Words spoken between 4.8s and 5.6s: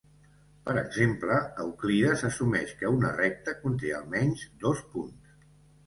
punts.